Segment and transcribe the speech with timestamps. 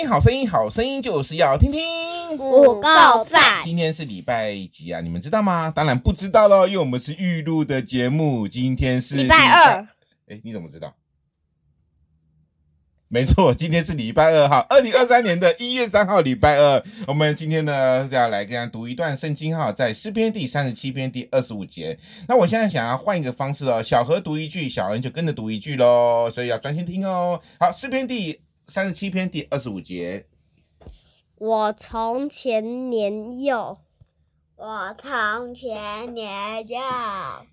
[0.00, 1.82] 听好声音，好声音就是要听听。
[2.38, 3.62] 五告赞！
[3.62, 5.02] 今天是礼拜几啊？
[5.02, 5.70] 你们知道吗？
[5.70, 8.48] 当然不知道喽，因为我们是预录的节目。
[8.48, 9.86] 今天是礼拜二。
[10.26, 10.94] 哎，你怎么知道？
[13.08, 16.82] 没错，今天是礼拜二号，二零二三年的一月三号，礼拜二。
[17.06, 21.98] 我们今天呢要来跟大家读一段圣经哈，在诗篇第三十七篇第二十五节。
[22.26, 27.38] 那我现在想要换一个方式哦，小何读一句，小恩就跟着读一句喽，所以要专心听哦。
[27.58, 30.26] 好，诗篇第三十七篇第二十五节。
[31.34, 33.80] 我从前年幼，
[34.54, 36.78] 我从前年幼，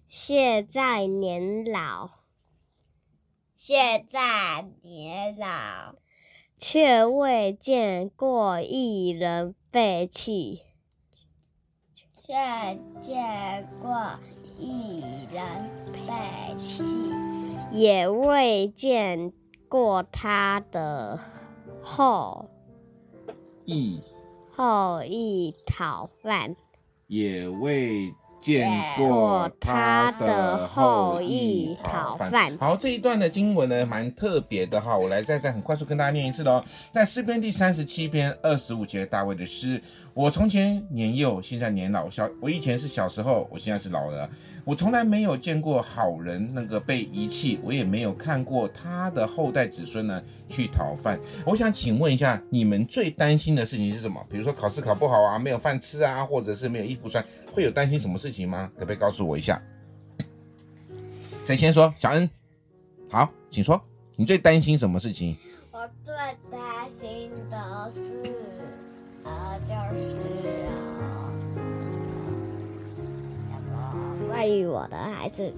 [0.07, 2.11] 现在年老。
[3.55, 5.95] 现在年老，
[6.55, 10.61] 却未见过一人背弃，
[12.15, 14.19] 却见过
[14.59, 16.83] 一人背弃，
[17.71, 19.33] 也未见
[19.69, 21.19] 过他的
[21.81, 22.49] 后
[23.65, 24.01] 裔
[24.55, 26.55] 后裔讨饭，
[27.07, 28.13] 也未。
[28.39, 32.55] 见过他的后裔讨饭。
[32.59, 34.95] 好，这一段的经文呢，蛮特别的哈。
[34.95, 36.63] 我来再再很快速跟大家念一次喽。
[36.93, 39.81] 在诗篇第三十七篇二十五节，大卫的诗：
[40.17, 42.09] 我从前年幼，现在年老。
[42.09, 44.27] 小我以前是小时候，我现在是老了。
[44.65, 51.19] 我从来没有见过好人那个被遗弃，我也没有看过他的后代子孙呢去讨饭。
[51.45, 54.19] 我想请问一下，你们最担心的事情是什么？
[54.27, 57.23] 比如说考试考不好啊，没有饭吃啊，或者是没有衣服穿。
[57.53, 58.71] 会有担心什么事情吗？
[58.73, 59.61] 可不可以告诉我一下？
[61.43, 61.93] 谁先说？
[61.95, 62.27] 小恩，
[63.11, 63.79] 好，请说。
[64.15, 65.37] 你最担心什么事情？
[65.71, 66.15] 我最
[66.49, 68.66] 担心的是，
[69.27, 69.99] 呃，就是
[73.59, 75.53] 呃，关于我的还是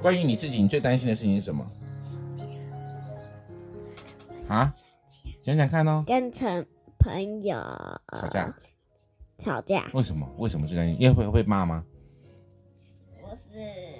[0.00, 0.62] 关于你自己？
[0.62, 1.66] 你最担心的事情是什么？
[4.48, 4.72] 啊？
[5.42, 6.04] 想想看哦。
[6.06, 6.64] 跟成
[6.98, 7.56] 朋友
[8.12, 8.54] 吵架。
[9.38, 9.90] 吵架？
[9.92, 10.28] 为什么？
[10.38, 10.96] 为什么最担心？
[11.00, 11.84] 因为会会骂吗？
[13.20, 13.97] 不是。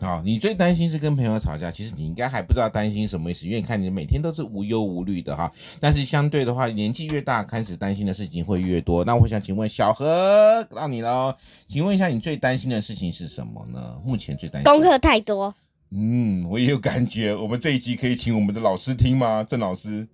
[0.00, 1.70] 哦，你最担心是跟朋友吵架。
[1.70, 5.52] 其实你应该还不知道担心什么意思，因为看你每天都是无忧无虑的哈。
[5.78, 9.04] 但是相对的话，年纪越大，开始担心的事情会越多。
[9.04, 11.34] 那我想请问小何，到你喽。
[11.68, 13.96] 请问一下，你最担心的事情是什么呢？
[14.04, 15.54] 目前最担心功课太多。
[15.90, 17.34] 嗯，我也有感觉。
[17.34, 19.44] 我们这一集可以请我们的老师听吗？
[19.46, 20.08] 郑老师。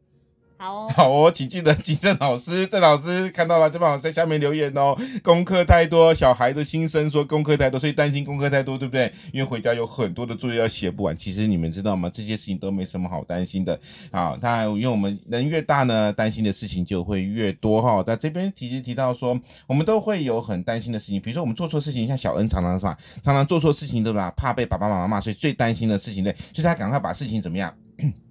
[0.58, 4.96] 好哦， 好哦，请记得 请郑老师，郑老师看到了就帮我在下面留言哦。
[5.22, 9.12] 功课太多，小孩的心声说功课太多，所以担心功课太多，对不对？
[9.32, 11.16] 因为回家有很多的作业要写不完。
[11.16, 12.10] 其实你们知道吗？
[12.12, 13.78] 这些事情都没什么好担心的。
[14.10, 18.02] 好，当然，因为我们人越大呢，担心的事情就会越多哈。
[18.02, 24.32] 在这边提及提到说，我们都会有很担心的事情，比如说我们做错事情，像小恩常常是吧，常常做错事情对吧？
[24.36, 27.72] 怕被爸爸妈妈骂，所以最担心的事情呢，就是他赶快把事情怎么样？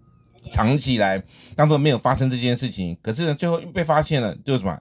[0.51, 1.21] 藏起来，
[1.55, 2.97] 当做没有发生这件事情。
[3.01, 4.79] 可是呢，最后被发现了，就是什么？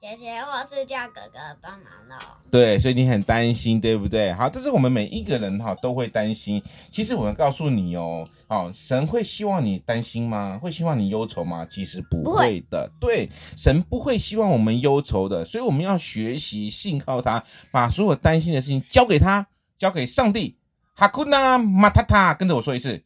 [0.00, 2.18] 姐姐，或是叫哥哥帮忙了。
[2.50, 4.32] 对，所以你很担心，对不对？
[4.32, 6.62] 好，这是我们每一个人哈都会担心。
[6.90, 10.58] 其实我们告诉你哦，哦，神会希望你担心吗？
[10.62, 11.66] 会希望你忧愁吗？
[11.68, 12.90] 其实不会的。
[12.98, 19.46] 对，神不会希望我们忧愁的，所以我们要学习信靠他，把所有担心的事情交给他，
[19.76, 20.56] 交给上帝。
[20.94, 23.02] 哈库纳马塔塔，跟着我说一次。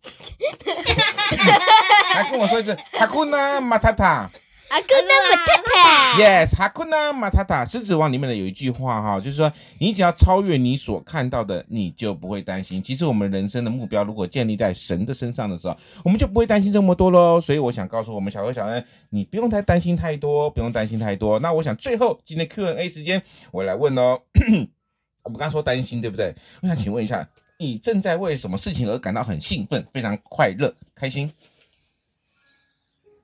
[2.15, 4.31] 来跟我说一次，哈库纳马塔塔。
[4.67, 6.19] 哈库纳马塔塔。
[6.19, 7.65] Yes，哈库纳马塔塔。
[7.65, 12.83] 狮子王里面的有一句话哈，就是说，你只要超越你所看到的，你就不会担心。
[12.83, 17.41] 其实我们人生的目标如果建立在神的身上的时候，我们就不会担心这么多喽。
[17.41, 21.39] 所以我想告诉我们小何、小恩，你不用太担心太多，不用担心太多。
[21.39, 23.23] 那我想最后今天 Q&A 时间，
[23.53, 24.19] 我来问哦。
[25.23, 26.35] 我们刚刚说担心对不对？
[26.63, 27.27] 我想请问一下。
[27.59, 31.33] 你正在为什么事情而感到很兴奋、非常快乐、开心？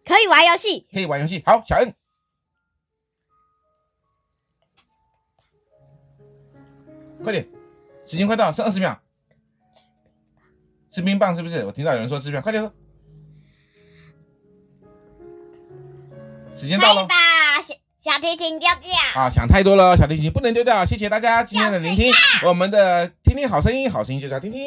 [0.05, 1.43] 可以玩游戏，可以玩游戏。
[1.45, 1.95] 好，小恩，
[7.23, 7.47] 快点，
[8.07, 8.99] 时间快到，剩二十秒。
[10.89, 11.65] 吃冰棒是不是？
[11.65, 12.73] 我听到有人说吃冰棒，快点说。
[16.55, 17.09] 时间到了。
[18.03, 19.29] 小提琴丢掉啊！
[19.29, 20.87] 想太多了，小提琴不能丢掉。
[20.87, 22.11] 谢谢大家今天的聆听，
[22.47, 24.61] 我们的听听好声音，好声音就是要听听。